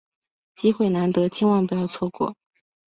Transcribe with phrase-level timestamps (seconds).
[0.55, 2.35] 机会难得，千万不要错过！